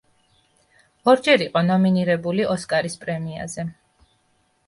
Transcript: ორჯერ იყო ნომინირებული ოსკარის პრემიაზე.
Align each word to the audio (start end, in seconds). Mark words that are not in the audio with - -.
ორჯერ 1.13 1.43
იყო 1.47 1.61
ნომინირებული 1.67 2.47
ოსკარის 2.55 2.97
პრემიაზე. 3.05 3.67